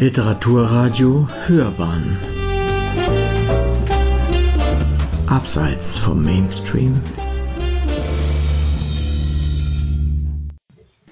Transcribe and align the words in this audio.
Literaturradio 0.00 1.28
Hörbahn 1.46 2.18
Abseits 5.28 5.96
vom 5.96 6.24
Mainstream 6.24 7.00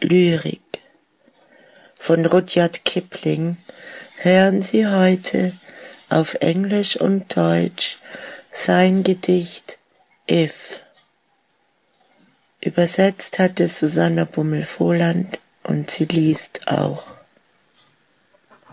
Lyrik 0.00 0.60
von 1.98 2.26
Rudyard 2.26 2.84
Kipling 2.84 3.56
hören 4.18 4.60
Sie 4.60 4.86
heute 4.86 5.52
auf 6.10 6.34
Englisch 6.40 6.96
und 6.96 7.34
Deutsch 7.34 7.96
sein 8.52 9.02
Gedicht 9.02 9.78
If. 10.30 10.82
Übersetzt 12.60 13.38
hatte 13.38 13.68
Susanna 13.68 14.24
Bummel-Vohland 14.24 15.38
und 15.62 15.90
sie 15.90 16.04
liest 16.04 16.68
auch. 16.68 17.15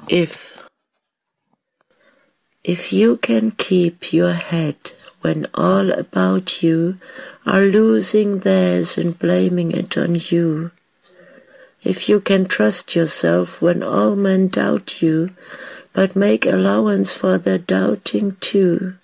If. 0.09 0.67
If 2.63 2.91
you 2.91 3.15
can 3.17 3.51
keep 3.51 4.11
your 4.11 4.33
head 4.33 4.75
when 5.21 5.47
all 5.53 5.91
about 5.91 6.61
you 6.61 6.97
are 7.45 7.61
losing 7.61 8.39
theirs 8.39 8.97
and 8.97 9.17
blaming 9.17 9.71
it 9.71 9.97
on 9.97 10.15
you, 10.15 10.71
if 11.83 12.09
you 12.09 12.19
can 12.19 12.45
trust 12.45 12.95
yourself 12.95 13.61
when 13.61 13.81
all 13.81 14.15
men 14.17 14.49
doubt 14.49 15.01
you, 15.01 15.31
but 15.93 16.17
make 16.17 16.45
allowance 16.45 17.15
for 17.15 17.37
their 17.37 17.57
doubting 17.57 18.35
too, 18.41 18.95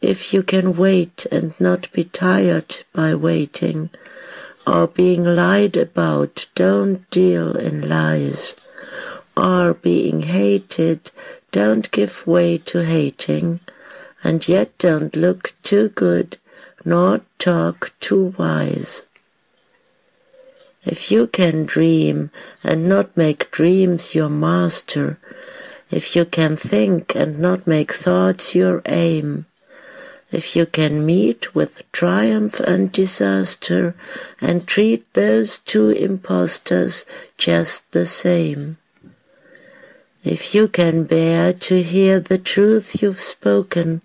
if 0.00 0.32
you 0.32 0.44
can 0.44 0.76
wait 0.76 1.26
and 1.32 1.60
not 1.60 1.90
be 1.92 2.04
tired 2.04 2.84
by 2.92 3.12
waiting, 3.14 3.90
or 4.64 4.86
being 4.86 5.24
lied 5.24 5.76
about, 5.76 6.46
don't 6.54 7.10
deal 7.10 7.56
in 7.56 7.88
lies 7.88 8.54
are 9.38 9.72
being 9.72 10.22
hated, 10.22 11.12
don't 11.52 11.90
give 11.90 12.26
way 12.26 12.58
to 12.58 12.84
hating, 12.84 13.60
and 14.24 14.48
yet 14.48 14.76
don't 14.78 15.14
look 15.14 15.54
too 15.62 15.88
good, 15.90 16.36
nor 16.84 17.20
talk 17.38 17.92
too 18.00 18.34
wise. 18.36 19.06
If 20.84 21.10
you 21.10 21.26
can 21.26 21.66
dream 21.66 22.30
and 22.64 22.88
not 22.88 23.16
make 23.16 23.50
dreams 23.50 24.14
your 24.14 24.28
master, 24.28 25.18
if 25.90 26.16
you 26.16 26.24
can 26.24 26.56
think 26.56 27.14
and 27.14 27.38
not 27.38 27.66
make 27.66 27.92
thoughts 27.92 28.54
your 28.54 28.82
aim, 28.86 29.46
if 30.30 30.54
you 30.54 30.66
can 30.66 31.06
meet 31.06 31.54
with 31.54 31.90
triumph 31.92 32.60
and 32.60 32.92
disaster 32.92 33.94
and 34.40 34.66
treat 34.66 35.12
those 35.14 35.58
two 35.58 35.90
impostors 35.90 37.06
just 37.38 37.90
the 37.92 38.04
same. 38.04 38.76
If 40.24 40.52
you 40.52 40.66
can 40.66 41.04
bear 41.04 41.52
to 41.52 41.82
hear 41.82 42.18
the 42.18 42.38
truth 42.38 43.00
you've 43.00 43.20
spoken, 43.20 44.02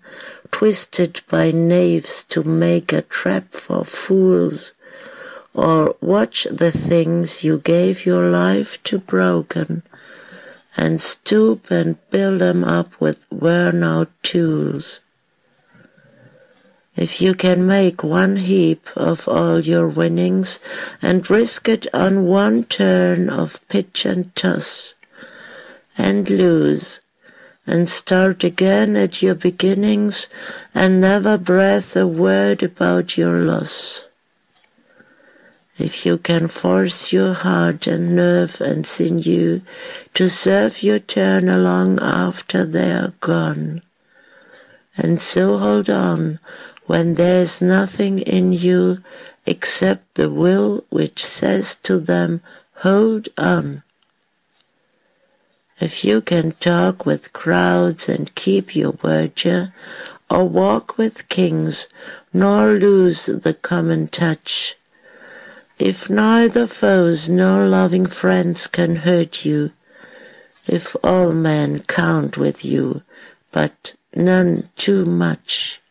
twisted 0.52 1.22
by 1.28 1.50
knaves 1.50 2.22
to 2.24 2.44
make 2.44 2.92
a 2.92 3.02
trap 3.02 3.52
for 3.52 3.84
fools, 3.84 4.72
or 5.52 5.96
watch 6.00 6.46
the 6.50 6.70
things 6.70 7.42
you 7.42 7.58
gave 7.58 8.06
your 8.06 8.30
life 8.30 8.80
to 8.84 8.98
broken, 8.98 9.82
and 10.76 11.00
stoop 11.00 11.70
and 11.70 11.98
build 12.10 12.40
them 12.40 12.62
up 12.62 13.00
with 13.00 13.26
worn 13.32 13.82
out 13.82 14.10
tools. 14.22 15.00
If 16.96 17.20
you 17.20 17.34
can 17.34 17.66
make 17.66 18.04
one 18.04 18.36
heap 18.36 18.86
of 18.94 19.26
all 19.28 19.58
your 19.58 19.88
winnings 19.88 20.60
and 21.02 21.28
risk 21.28 21.68
it 21.68 21.88
on 21.92 22.24
one 22.24 22.62
turn 22.62 23.28
of 23.28 23.60
pitch 23.68 24.06
and 24.06 24.32
toss, 24.36 24.94
and 25.96 26.28
lose, 26.28 27.00
and 27.66 27.88
start 27.88 28.44
again 28.44 28.96
at 28.96 29.22
your 29.22 29.34
beginnings 29.34 30.28
and 30.74 31.00
never 31.00 31.38
breath 31.38 31.96
a 31.96 32.06
word 32.06 32.62
about 32.62 33.16
your 33.16 33.40
loss. 33.40 34.06
If 35.76 36.06
you 36.06 36.18
can 36.18 36.46
force 36.48 37.12
your 37.12 37.32
heart 37.32 37.86
and 37.86 38.14
nerve 38.14 38.60
and 38.60 38.86
sinew 38.86 39.62
to 40.14 40.30
serve 40.30 40.82
your 40.82 41.00
turn 41.00 41.48
along 41.48 42.00
after 42.00 42.64
they 42.64 42.92
are 42.92 43.14
gone, 43.20 43.82
and 44.96 45.20
so 45.20 45.58
hold 45.58 45.90
on 45.90 46.38
when 46.86 47.14
there 47.14 47.40
is 47.40 47.60
nothing 47.60 48.20
in 48.20 48.52
you 48.52 48.98
except 49.46 50.14
the 50.14 50.30
will 50.30 50.84
which 50.90 51.24
says 51.24 51.74
to 51.82 51.98
them, 51.98 52.40
hold 52.76 53.28
on, 53.36 53.82
if 55.84 56.02
you 56.02 56.22
can 56.22 56.52
talk 56.52 57.04
with 57.04 57.34
crowds 57.34 58.08
and 58.08 58.34
keep 58.34 58.74
your 58.74 58.92
word, 59.02 59.38
or 60.30 60.48
walk 60.48 60.96
with 60.96 61.28
kings, 61.28 61.88
nor 62.32 62.72
lose 62.72 63.26
the 63.26 63.52
common 63.52 64.08
touch, 64.08 64.76
if 65.78 66.08
neither 66.08 66.66
foes 66.66 67.28
nor 67.28 67.66
loving 67.66 68.06
friends 68.06 68.66
can 68.66 68.96
hurt 69.08 69.44
you, 69.44 69.72
if 70.66 70.96
all 71.04 71.34
men 71.34 71.80
count 71.80 72.38
with 72.38 72.64
you, 72.64 73.02
but 73.52 73.94
none 74.14 74.66
too 74.76 75.04
much, 75.04 75.82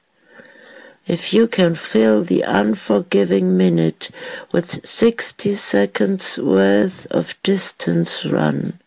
if 1.06 1.34
you 1.36 1.48
can 1.48 1.76
fill 1.76 2.24
the 2.24 2.42
unforgiving 2.42 3.56
minute 3.56 4.10
with 4.52 4.84
sixty 4.88 5.54
seconds 5.54 6.40
worth 6.40 7.06
of 7.12 7.36
distance 7.44 8.26
run, 8.26 8.80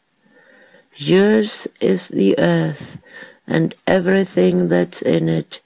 Yours 0.99 1.69
is 1.79 2.09
the 2.09 2.39
earth 2.39 2.97
and 3.47 3.75
everything 3.87 4.69
that's 4.69 5.03
in 5.03 5.29
it, 5.29 5.61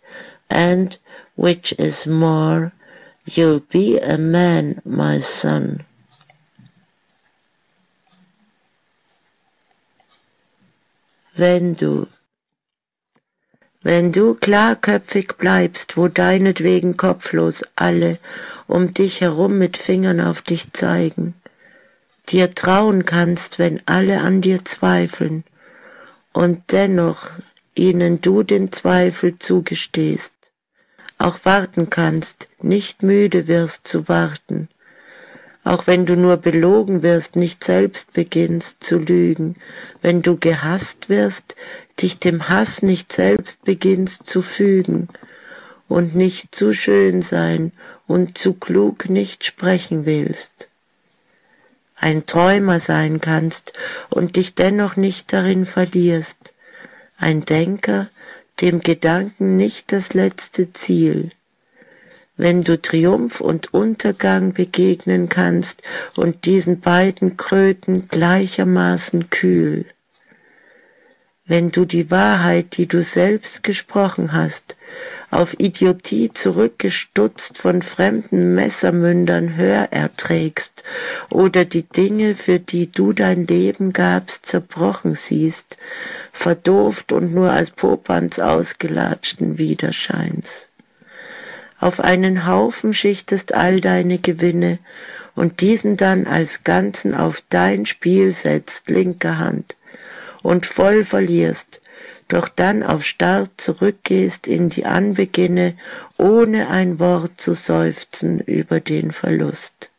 and, 0.51 0.99
which 1.37 1.73
is 1.79 2.05
more, 2.05 2.73
you'll 3.25 3.61
be 3.61 3.99
a 3.99 4.19
man, 4.19 4.83
my 4.85 5.21
son. 5.21 5.85
Wenn 11.37 11.75
du, 11.75 12.09
wenn 13.83 14.11
du 14.11 14.35
klarköpfig 14.35 15.39
bleibst, 15.39 15.97
wo 15.97 16.09
deinetwegen 16.09 16.97
kopflos 16.97 17.63
alle 17.77 18.19
um 18.67 18.93
dich 18.93 19.21
herum 19.21 19.59
mit 19.59 19.77
Fingern 19.77 20.21
auf 20.21 20.43
dich 20.43 20.73
zeigen, 20.73 21.40
dir 22.29 22.55
trauen 22.55 23.05
kannst, 23.05 23.59
wenn 23.59 23.81
alle 23.87 24.21
an 24.21 24.41
dir 24.41 24.65
zweifeln 24.65 25.45
und 26.33 26.63
dennoch 26.71 27.29
ihnen 27.75 28.21
du 28.21 28.43
den 28.43 28.73
Zweifel 28.73 29.39
zugestehst, 29.39 30.33
auch 31.19 31.39
warten 31.45 31.91
kannst, 31.91 32.49
nicht 32.61 33.03
müde 33.03 33.49
wirst 33.49 33.89
zu 33.89 34.09
warten, 34.09 34.69
auch 35.65 35.87
wenn 35.87 36.07
du 36.07 36.17
nur 36.17 36.37
belogen 36.37 37.03
wirst, 37.03 37.37
nicht 37.37 37.65
selbst 37.65 38.13
beginnst 38.13 38.83
zu 38.85 38.99
lügen, 38.99 39.57
wenn 40.03 40.23
du 40.23 40.37
gehasst 40.37 41.09
wirst, 41.09 41.57
dich 42.01 42.19
dem 42.19 42.49
Hass 42.49 42.83
nicht 42.83 43.13
selbst 43.13 43.65
beginnst 43.65 44.27
zu 44.27 44.41
fügen, 44.43 45.09
und 45.91 46.15
nicht 46.15 46.55
zu 46.55 46.73
schön 46.73 47.21
sein 47.21 47.73
und 48.07 48.39
zu 48.39 48.55
klug 48.55 49.11
nicht 49.11 49.45
sprechen 49.45 50.07
willst 50.07 50.70
ein 52.01 52.27
Träumer 52.27 52.81
sein 52.81 53.21
kannst 53.21 53.73
und 54.09 54.37
dich 54.37 54.55
dennoch 54.55 54.97
nicht 54.97 55.33
darin 55.33 55.67
verlierst, 55.67 56.55
ein 57.19 57.45
Denker, 57.45 58.09
dem 58.61 58.81
Gedanken 58.81 59.57
nicht 59.57 59.93
das 59.93 60.15
letzte 60.15 60.73
Ziel, 60.73 61.31
wenn 62.37 62.63
du 62.63 62.81
Triumph 62.81 63.41
und 63.41 63.73
Untergang 63.75 64.53
begegnen 64.53 65.29
kannst 65.29 65.83
und 66.17 66.47
diesen 66.47 66.81
beiden 66.81 67.37
Kröten 67.37 68.09
gleichermaßen 68.09 69.31
kühl, 69.31 69.87
wenn 71.51 71.73
du 71.73 71.85
die 71.85 72.13
Wahrheit, 72.13 72.77
die 72.77 72.87
du 72.87 73.03
selbst 73.03 73.65
gesprochen 73.65 74.33
hast, 74.33 74.77
auf 75.33 75.59
Idiotie 75.59 76.31
zurückgestutzt 76.33 77.59
von 77.59 77.83
fremden 77.83 78.55
Messermündern 78.55 79.57
Hör 79.57 79.89
erträgst 79.91 80.85
oder 81.29 81.65
die 81.65 81.83
Dinge, 81.83 82.37
für 82.37 82.61
die 82.61 82.93
du 82.93 83.13
dein 83.13 83.49
Leben 83.49 83.93
gabst, 83.93 84.47
zerbrochen 84.47 85.17
siehst, 85.17 85.77
verdooft 86.31 87.11
und 87.11 87.35
nur 87.35 87.51
als 87.51 87.73
Popanz 87.73 88.39
ausgelatschten 88.39 89.59
Widerscheins. 89.59 90.69
Auf 91.81 91.99
einen 91.99 92.47
Haufen 92.47 92.95
schichtest 92.95 93.55
all 93.55 93.81
deine 93.81 94.19
Gewinne 94.19 94.79
und 95.35 95.63
diesen 95.63 95.97
dann 95.97 96.29
als 96.29 96.63
Ganzen 96.63 97.13
auf 97.13 97.43
dein 97.49 97.87
Spiel 97.87 98.33
setzt, 98.33 98.89
linker 98.89 99.39
Hand, 99.39 99.75
und 100.43 100.67
voll 100.67 101.05
verlierst, 101.05 101.81
doch 102.29 102.49
dann 102.49 102.83
auf 102.83 103.05
Start 103.05 103.51
zurückgehst 103.57 104.47
in 104.47 104.69
die 104.69 104.87
Anbeginne, 104.87 105.77
ohne 106.17 106.69
ein 106.69 106.99
Wort 106.99 107.41
zu 107.41 107.55
seufzen 107.55 108.41
über 108.41 108.81
den 108.81 109.13
Verlust. 109.13 109.91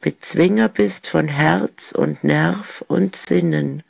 Bezwinger 0.00 0.70
bist 0.70 1.06
von 1.06 1.28
Herz 1.28 1.92
und 1.92 2.24
Nerv 2.24 2.82
und 2.88 3.16
Sinnen, 3.16 3.82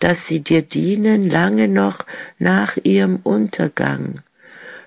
dass 0.00 0.26
sie 0.26 0.40
dir 0.40 0.62
dienen 0.62 1.30
lange 1.30 1.68
noch 1.68 2.04
nach 2.38 2.76
ihrem 2.82 3.20
Untergang, 3.22 4.14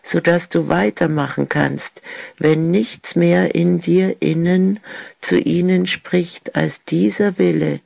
so 0.04 0.20
dass 0.20 0.50
du 0.50 0.68
weitermachen 0.68 1.48
kannst, 1.48 2.02
wenn 2.38 2.72
nichts 2.72 3.16
mehr 3.16 3.56
in 3.56 3.80
dir 3.80 4.18
innen 4.22 4.82
zu 5.22 5.40
ihnen 5.40 5.88
spricht 5.88 6.56
als 6.56 6.84
dieser 6.84 7.38
Wille. 7.38 7.80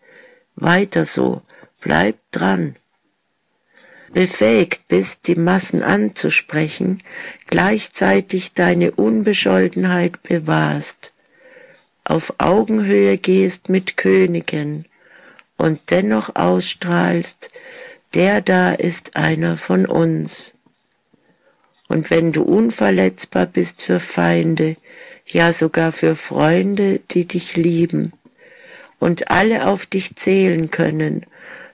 Weiter 0.56 1.06
so, 1.06 1.44
bleib 1.84 2.16
dran. 2.32 2.76
Befähigt 4.14 4.88
bist, 4.88 5.28
die 5.28 5.36
Massen 5.36 5.82
anzusprechen, 5.82 7.02
gleichzeitig 7.48 8.54
deine 8.54 8.92
Unbescholtenheit 8.92 10.22
bewahrst, 10.24 11.14
auf 12.04 12.36
Augenhöhe 12.38 13.18
gehst 13.18 13.70
mit 13.70 13.98
Königen, 13.98 14.86
und 15.58 15.80
dennoch 15.92 16.36
ausstrahlst, 16.36 17.50
der 18.14 18.42
da 18.42 18.74
ist 18.74 19.16
einer 19.16 19.58
von 19.58 19.86
uns. 19.86 20.54
Und 21.88 22.10
wenn 22.10 22.32
du 22.34 22.44
unverletzbar 22.44 23.46
bist 23.46 23.82
für 23.82 24.00
Feinde, 24.00 24.78
ja 25.26 25.54
sogar 25.54 25.92
für 25.92 26.16
Freunde, 26.16 27.00
die 27.12 27.26
dich 27.26 27.56
lieben, 27.56 28.14
und 29.00 29.32
alle 29.32 29.68
auf 29.68 29.86
dich 29.86 30.16
zählen 30.16 30.70
können, 30.70 31.26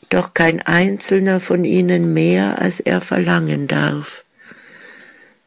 doch 0.09 0.33
kein 0.33 0.61
einzelner 0.61 1.39
von 1.39 1.65
ihnen 1.65 2.13
mehr, 2.13 2.59
als 2.61 2.79
er 2.79 3.01
verlangen 3.01 3.67
darf 3.67 4.23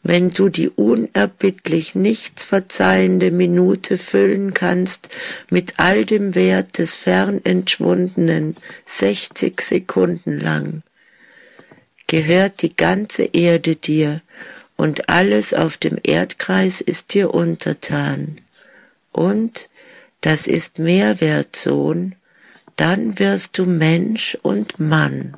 wenn 0.03 0.31
du 0.31 0.49
die 0.49 0.69
unerbittlich 0.69 1.95
nichts 1.95 2.45
verzeihende 2.45 3.31
Minute 3.31 3.99
füllen 3.99 4.53
kannst 4.53 5.09
mit 5.49 5.75
all 5.77 6.05
dem 6.05 6.35
Wert 6.35 6.79
des 6.79 6.97
fern 6.97 7.41
entschwundenen 7.45 8.57
sechzig 8.85 9.61
Sekunden 9.61 10.41
lang, 10.41 10.83
gehört 12.09 12.63
die 12.63 12.77
ganze 12.77 13.23
Erde 13.23 13.77
dir 13.77 14.23
und 14.77 15.09
alles 15.09 15.55
auf 15.55 15.77
dem 15.77 15.99
Erdkreis 16.03 16.81
ist 16.81 17.15
dir 17.15 17.33
untertan. 17.33 18.39
Und, 19.13 19.69
das 20.21 20.47
ist 20.47 20.79
mehr 20.79 21.21
wert, 21.21 21.55
Sohn, 21.55 22.15
dann 22.77 23.19
wirst 23.19 23.59
du 23.59 23.67
Mensch 23.67 24.37
und 24.43 24.81
Mann. 24.81 25.37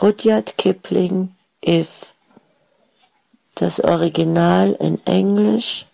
Rudyard 0.00 0.56
Kipling 0.56 1.34
If. 1.64 2.14
Das 3.54 3.80
Original 3.80 4.72
in 4.80 4.98
Englisch 5.06 5.84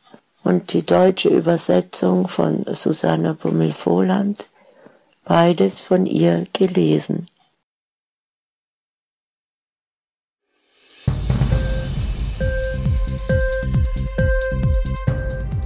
und 0.45 0.73
die 0.73 0.87
deutsche 0.87 1.29
Übersetzung 1.29 2.29
von 2.29 2.65
Susanna 2.73 3.33
Bummel-Voland, 3.33 4.47
beides 5.25 5.83
von 5.83 6.07
ihr 6.07 6.45
gelesen. 6.53 7.27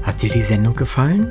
Hat 0.02 0.22
dir 0.22 0.30
die 0.30 0.42
Sendung 0.42 0.74
gefallen? 0.74 1.30